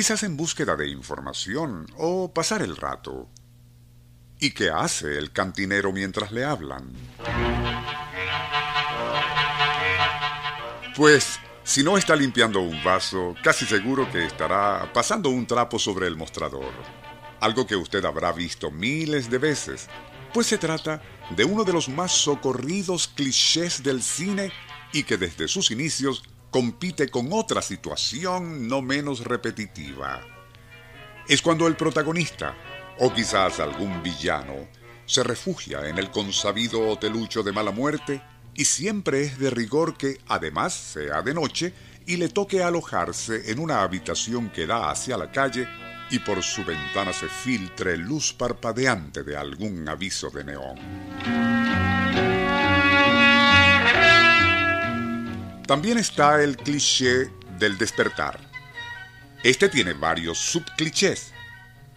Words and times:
quizás 0.00 0.22
en 0.22 0.34
búsqueda 0.34 0.76
de 0.76 0.88
información 0.88 1.84
o 1.98 2.32
pasar 2.32 2.62
el 2.62 2.74
rato. 2.74 3.28
¿Y 4.38 4.52
qué 4.52 4.70
hace 4.70 5.18
el 5.18 5.30
cantinero 5.30 5.92
mientras 5.92 6.32
le 6.32 6.42
hablan? 6.42 6.90
Pues, 10.96 11.38
si 11.64 11.82
no 11.82 11.98
está 11.98 12.16
limpiando 12.16 12.62
un 12.62 12.82
vaso, 12.82 13.34
casi 13.44 13.66
seguro 13.66 14.10
que 14.10 14.24
estará 14.24 14.90
pasando 14.94 15.28
un 15.28 15.46
trapo 15.46 15.78
sobre 15.78 16.06
el 16.06 16.16
mostrador. 16.16 16.72
Algo 17.38 17.66
que 17.66 17.76
usted 17.76 18.02
habrá 18.06 18.32
visto 18.32 18.70
miles 18.70 19.28
de 19.28 19.36
veces, 19.36 19.86
pues 20.32 20.46
se 20.46 20.56
trata 20.56 21.02
de 21.36 21.44
uno 21.44 21.62
de 21.62 21.74
los 21.74 21.90
más 21.90 22.10
socorridos 22.10 23.06
clichés 23.06 23.82
del 23.82 24.02
cine 24.02 24.50
y 24.94 25.02
que 25.02 25.18
desde 25.18 25.46
sus 25.46 25.70
inicios 25.70 26.22
compite 26.50 27.08
con 27.08 27.32
otra 27.32 27.62
situación 27.62 28.68
no 28.68 28.82
menos 28.82 29.24
repetitiva. 29.24 30.20
Es 31.28 31.42
cuando 31.42 31.66
el 31.66 31.76
protagonista, 31.76 32.56
o 32.98 33.12
quizás 33.12 33.60
algún 33.60 34.02
villano, 34.02 34.68
se 35.06 35.22
refugia 35.22 35.88
en 35.88 35.98
el 35.98 36.10
consabido 36.10 36.88
hotelucho 36.88 37.42
de 37.42 37.52
mala 37.52 37.70
muerte 37.70 38.22
y 38.54 38.64
siempre 38.64 39.22
es 39.22 39.38
de 39.38 39.50
rigor 39.50 39.96
que 39.96 40.18
además 40.28 40.74
sea 40.74 41.22
de 41.22 41.34
noche 41.34 41.72
y 42.06 42.16
le 42.16 42.28
toque 42.28 42.62
alojarse 42.62 43.50
en 43.50 43.60
una 43.60 43.82
habitación 43.82 44.50
que 44.50 44.66
da 44.66 44.90
hacia 44.90 45.16
la 45.16 45.30
calle 45.30 45.68
y 46.10 46.18
por 46.18 46.42
su 46.42 46.64
ventana 46.64 47.12
se 47.12 47.28
filtre 47.28 47.96
luz 47.96 48.32
parpadeante 48.32 49.22
de 49.22 49.36
algún 49.36 49.88
aviso 49.88 50.30
de 50.30 50.44
neón. 50.44 52.49
También 55.70 55.98
está 55.98 56.42
el 56.42 56.56
cliché 56.56 57.30
del 57.56 57.78
despertar. 57.78 58.40
Este 59.44 59.68
tiene 59.68 59.92
varios 59.92 60.36
subclichés, 60.36 61.32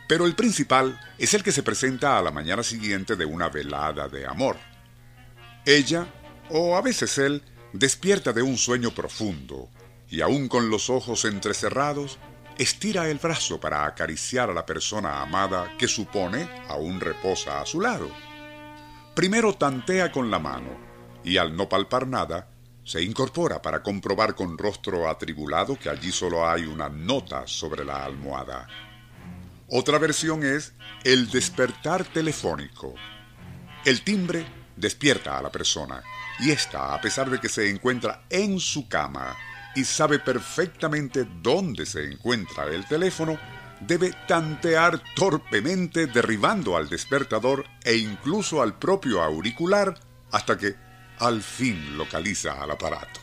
pero 0.08 0.28
el 0.28 0.36
principal 0.36 1.02
es 1.18 1.34
el 1.34 1.42
que 1.42 1.52
se 1.52 1.64
presenta 1.64 2.20
a 2.20 2.22
la 2.22 2.30
mañana 2.30 2.62
siguiente 2.62 3.16
de 3.16 3.26
una 3.26 3.50
velada 3.50 4.08
de 4.08 4.28
amor. 4.28 4.58
Ella, 5.66 6.06
o 6.52 6.78
a 6.78 6.84
veces 6.84 7.18
él, 7.18 7.42
despierta 7.72 8.32
de 8.32 8.44
un 8.44 8.60
sueño 8.60 8.92
profundo 8.92 9.72
y 10.08 10.22
aún 10.22 10.50
con 10.50 10.70
los 10.70 10.92
ojos 10.92 11.26
entrecerrados, 11.26 12.20
estira 12.60 13.10
el 13.10 13.18
brazo 13.18 13.60
para 13.60 13.88
acariciar 13.88 14.52
a 14.52 14.54
la 14.54 14.68
persona 14.68 15.24
amada 15.24 15.76
que 15.80 15.88
supone 15.88 16.48
aún 16.70 17.00
reposa 17.00 17.60
a 17.60 17.66
su 17.66 17.82
lado. 17.82 18.12
Primero 19.16 19.56
tantea 19.56 20.12
con 20.12 20.30
la 20.30 20.38
mano 20.38 20.78
y 21.24 21.38
al 21.38 21.56
no 21.56 21.68
palpar 21.68 22.06
nada, 22.06 22.53
se 22.84 23.02
incorpora 23.02 23.62
para 23.62 23.82
comprobar 23.82 24.36
con 24.36 24.58
rostro 24.58 25.10
atribulado 25.10 25.78
que 25.78 25.90
allí 25.90 26.12
solo 26.12 26.48
hay 26.48 26.66
una 26.66 26.90
nota 26.90 27.48
sobre 27.48 27.86
la 27.86 28.04
almohada. 28.04 28.68
Otra 29.70 29.98
versión 29.98 30.44
es 30.44 30.74
el 31.04 31.30
despertar 31.30 32.04
telefónico. 32.04 32.94
El 33.86 34.02
timbre 34.02 34.46
despierta 34.76 35.38
a 35.38 35.42
la 35.42 35.52
persona 35.52 36.04
y 36.40 36.52
ésta, 36.52 36.94
a 36.94 37.02
pesar 37.02 37.30
de 37.30 37.40
que 37.40 37.50
se 37.50 37.70
encuentra 37.70 38.24
en 38.30 38.60
su 38.60 38.88
cama 38.88 39.36
y 39.76 39.84
sabe 39.84 40.20
perfectamente 40.20 41.26
dónde 41.42 41.86
se 41.86 42.04
encuentra 42.04 42.66
el 42.66 42.86
teléfono, 42.88 43.40
debe 43.80 44.14
tantear 44.28 45.02
torpemente 45.16 46.08
derribando 46.08 46.78
al 46.78 46.90
despertador 46.90 47.66
e 47.84 47.96
incluso 47.96 48.62
al 48.62 48.78
propio 48.78 49.22
auricular 49.22 50.00
hasta 50.32 50.58
que 50.58 50.76
al 51.20 51.42
fin 51.42 51.98
localiza 51.98 52.62
al 52.62 52.72
aparato. 52.72 53.22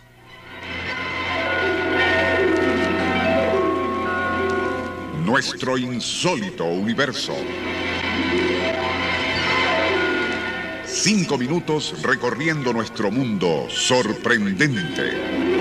Nuestro 5.24 5.76
insólito 5.78 6.64
universo. 6.64 7.34
Cinco 10.84 11.38
minutos 11.38 12.02
recorriendo 12.02 12.72
nuestro 12.72 13.10
mundo 13.10 13.66
sorprendente. 13.70 15.60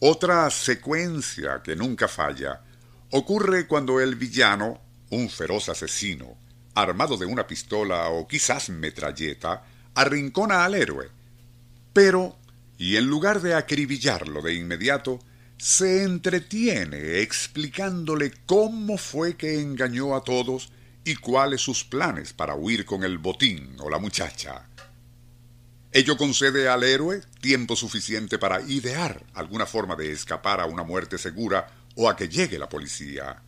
Otra 0.00 0.50
secuencia 0.50 1.62
que 1.62 1.76
nunca 1.76 2.08
falla 2.08 2.62
ocurre 3.12 3.68
cuando 3.68 4.00
el 4.00 4.16
villano, 4.16 4.80
un 5.10 5.28
feroz 5.28 5.68
asesino, 5.68 6.38
armado 6.74 7.16
de 7.16 7.26
una 7.26 7.46
pistola 7.46 8.08
o 8.08 8.26
quizás 8.26 8.70
metralleta, 8.70 9.64
arrincona 9.94 10.64
al 10.64 10.74
héroe. 10.74 11.08
Pero, 11.92 12.36
y 12.78 12.96
en 12.96 13.06
lugar 13.06 13.40
de 13.40 13.54
acribillarlo 13.54 14.42
de 14.42 14.54
inmediato, 14.54 15.20
se 15.58 16.02
entretiene 16.02 17.20
explicándole 17.20 18.32
cómo 18.46 18.98
fue 18.98 19.36
que 19.36 19.60
engañó 19.60 20.16
a 20.16 20.24
todos 20.24 20.72
y 21.04 21.16
cuáles 21.16 21.60
sus 21.60 21.84
planes 21.84 22.32
para 22.32 22.54
huir 22.54 22.84
con 22.84 23.04
el 23.04 23.18
botín 23.18 23.76
o 23.78 23.90
la 23.90 23.98
muchacha. 23.98 24.68
Ello 25.92 26.16
concede 26.16 26.68
al 26.68 26.84
héroe 26.84 27.20
tiempo 27.40 27.76
suficiente 27.76 28.38
para 28.38 28.62
idear 28.62 29.22
alguna 29.34 29.66
forma 29.66 29.94
de 29.94 30.10
escapar 30.10 30.60
a 30.60 30.66
una 30.66 30.84
muerte 30.84 31.18
segura 31.18 31.70
o 31.96 32.08
a 32.08 32.16
que 32.16 32.28
llegue 32.28 32.58
la 32.58 32.68
policía. 32.68 33.42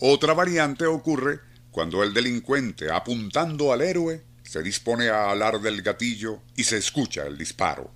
Otra 0.00 0.32
variante 0.32 0.86
ocurre 0.86 1.40
cuando 1.76 2.02
el 2.02 2.14
delincuente, 2.14 2.90
apuntando 2.90 3.70
al 3.70 3.82
héroe, 3.82 4.24
se 4.42 4.62
dispone 4.62 5.10
a 5.10 5.30
alar 5.30 5.60
del 5.60 5.82
gatillo 5.82 6.40
y 6.56 6.64
se 6.64 6.78
escucha 6.78 7.26
el 7.26 7.36
disparo. 7.36 7.92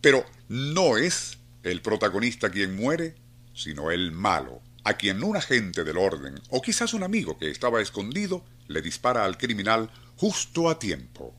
Pero 0.00 0.24
no 0.48 0.96
es 0.96 1.36
el 1.62 1.82
protagonista 1.82 2.48
quien 2.48 2.74
muere, 2.74 3.14
sino 3.52 3.90
el 3.90 4.12
malo, 4.12 4.62
a 4.82 4.94
quien 4.94 5.22
un 5.22 5.36
agente 5.36 5.84
del 5.84 5.98
orden, 5.98 6.40
o 6.48 6.62
quizás 6.62 6.94
un 6.94 7.02
amigo 7.02 7.36
que 7.36 7.50
estaba 7.50 7.82
escondido, 7.82 8.42
le 8.66 8.80
dispara 8.80 9.26
al 9.26 9.36
criminal 9.36 9.90
justo 10.16 10.70
a 10.70 10.78
tiempo. 10.78 11.34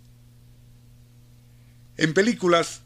En 1.97 2.13
películas 2.13 2.81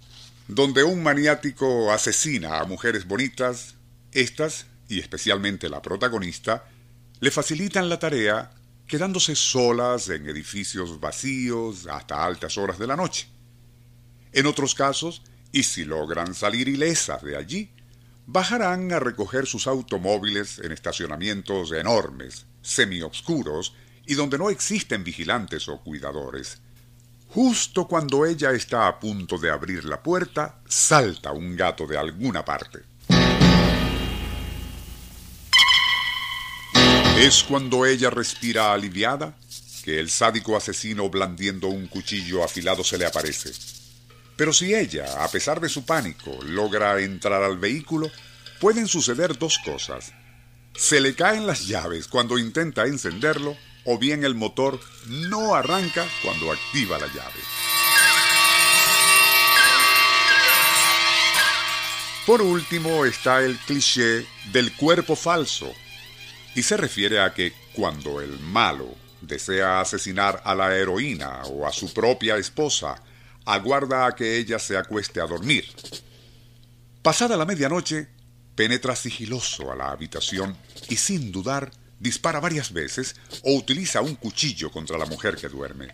donde 0.47 0.85
un 0.85 1.03
maniático 1.03 1.91
asesina 1.91 2.61
a 2.61 2.63
mujeres 2.63 3.05
bonitas, 3.05 3.75
estas, 4.13 4.65
y 4.87 5.01
especialmente 5.01 5.67
la 5.67 5.81
protagonista, 5.81 6.69
le 7.19 7.31
facilitan 7.31 7.89
la 7.89 7.99
tarea 7.99 8.51
quedándose 8.91 9.37
solas 9.37 10.09
en 10.09 10.27
edificios 10.27 10.99
vacíos 10.99 11.87
hasta 11.89 12.25
altas 12.25 12.57
horas 12.57 12.77
de 12.77 12.87
la 12.87 12.97
noche. 12.97 13.25
En 14.33 14.45
otros 14.45 14.75
casos, 14.75 15.21
y 15.53 15.63
si 15.63 15.85
logran 15.85 16.35
salir 16.35 16.67
ilesas 16.67 17.23
de 17.23 17.37
allí, 17.37 17.71
bajarán 18.25 18.91
a 18.91 18.99
recoger 18.99 19.47
sus 19.47 19.65
automóviles 19.65 20.59
en 20.59 20.73
estacionamientos 20.73 21.71
enormes, 21.71 22.47
semioscuros 22.61 23.73
y 24.05 24.15
donde 24.15 24.37
no 24.37 24.49
existen 24.49 25.05
vigilantes 25.05 25.69
o 25.69 25.79
cuidadores. 25.79 26.61
Justo 27.29 27.87
cuando 27.87 28.25
ella 28.25 28.51
está 28.51 28.89
a 28.89 28.99
punto 28.99 29.37
de 29.37 29.51
abrir 29.51 29.85
la 29.85 30.03
puerta, 30.03 30.59
salta 30.67 31.31
un 31.31 31.55
gato 31.55 31.87
de 31.87 31.97
alguna 31.97 32.43
parte. 32.43 32.90
Es 37.21 37.43
cuando 37.43 37.85
ella 37.85 38.09
respira 38.09 38.73
aliviada 38.73 39.37
que 39.83 39.99
el 39.99 40.09
sádico 40.09 40.57
asesino 40.57 41.07
blandiendo 41.07 41.67
un 41.67 41.85
cuchillo 41.85 42.43
afilado 42.43 42.83
se 42.83 42.97
le 42.97 43.05
aparece. 43.05 43.51
Pero 44.35 44.51
si 44.51 44.73
ella, 44.73 45.23
a 45.23 45.27
pesar 45.29 45.61
de 45.61 45.69
su 45.69 45.85
pánico, 45.85 46.35
logra 46.43 46.99
entrar 46.99 47.43
al 47.43 47.59
vehículo, 47.59 48.09
pueden 48.59 48.87
suceder 48.87 49.37
dos 49.37 49.59
cosas. 49.59 50.13
Se 50.73 50.99
le 50.99 51.13
caen 51.13 51.45
las 51.45 51.67
llaves 51.67 52.07
cuando 52.07 52.39
intenta 52.39 52.87
encenderlo 52.87 53.55
o 53.85 53.99
bien 53.99 54.23
el 54.23 54.33
motor 54.33 54.79
no 55.05 55.53
arranca 55.53 56.07
cuando 56.23 56.51
activa 56.51 56.97
la 56.97 57.05
llave. 57.05 57.39
Por 62.25 62.41
último 62.41 63.05
está 63.05 63.43
el 63.43 63.59
cliché 63.59 64.25
del 64.51 64.75
cuerpo 64.75 65.15
falso, 65.15 65.71
y 66.55 66.63
se 66.63 66.77
refiere 66.77 67.19
a 67.21 67.33
que 67.33 67.53
cuando 67.73 68.21
el 68.21 68.39
malo 68.39 68.95
desea 69.21 69.79
asesinar 69.79 70.41
a 70.43 70.55
la 70.55 70.75
heroína 70.75 71.43
o 71.43 71.65
a 71.65 71.71
su 71.71 71.93
propia 71.93 72.37
esposa, 72.37 73.01
aguarda 73.45 74.05
a 74.05 74.15
que 74.15 74.37
ella 74.37 74.59
se 74.59 74.77
acueste 74.77 75.21
a 75.21 75.27
dormir. 75.27 75.65
Pasada 77.01 77.37
la 77.37 77.45
medianoche, 77.45 78.07
penetra 78.55 78.95
sigiloso 78.95 79.71
a 79.71 79.75
la 79.75 79.91
habitación 79.91 80.57
y 80.89 80.97
sin 80.97 81.31
dudar 81.31 81.71
dispara 81.99 82.39
varias 82.39 82.73
veces 82.73 83.15
o 83.43 83.55
utiliza 83.55 84.01
un 84.01 84.15
cuchillo 84.15 84.71
contra 84.71 84.97
la 84.97 85.05
mujer 85.05 85.35
que 85.35 85.47
duerme. 85.47 85.93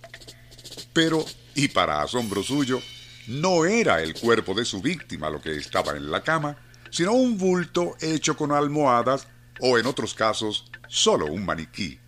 Pero, 0.94 1.25
y 1.53 1.68
para 1.68 2.01
asombro 2.01 2.44
suyo, 2.44 2.81
no 3.27 3.65
era 3.65 4.01
el 4.01 4.13
cuerpo 4.13 4.53
de 4.53 4.65
su 4.65 4.81
víctima 4.81 5.30
lo 5.30 5.42
que 5.42 5.56
estaba 5.56 5.95
en 5.95 6.10
la 6.10 6.24
cama, 6.24 6.57
sino 6.89 7.12
un 7.12 7.38
bulto 7.38 7.95
hecho 8.00 8.38
con 8.38 8.51
almohadas 8.51 9.27
o 9.59 9.77
en 9.77 9.86
otros 9.86 10.13
casos 10.13 10.65
solo 10.88 11.27
un 11.27 11.45
maniquí. 11.45 12.00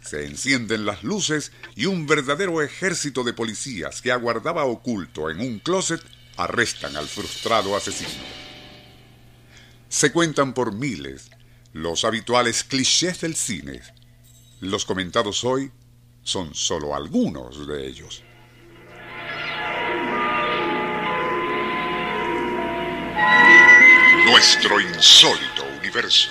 Se 0.00 0.24
encienden 0.24 0.86
las 0.86 1.02
luces 1.02 1.52
y 1.76 1.86
un 1.86 2.06
verdadero 2.06 2.62
ejército 2.62 3.24
de 3.24 3.32
policías 3.32 4.00
que 4.00 4.12
aguardaba 4.12 4.64
oculto 4.64 5.30
en 5.30 5.40
un 5.40 5.58
closet 5.58 6.02
arrestan 6.36 6.96
al 6.96 7.06
frustrado 7.06 7.76
asesino. 7.76 8.24
Se 9.88 10.12
cuentan 10.12 10.54
por 10.54 10.72
miles 10.72 11.30
los 11.72 12.04
habituales 12.04 12.64
clichés 12.64 13.20
del 13.20 13.34
cine. 13.34 13.82
Los 14.60 14.84
comentados 14.84 15.44
hoy 15.44 15.70
son 16.22 16.54
solo 16.54 16.94
algunos 16.94 17.66
de 17.66 17.86
ellos. 17.86 18.22
Nuestro 24.26 24.80
insólito 24.80 25.64
universo. 25.78 26.30